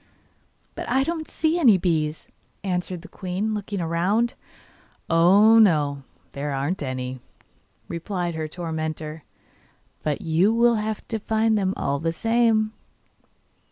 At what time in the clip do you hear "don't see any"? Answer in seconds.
1.03-1.77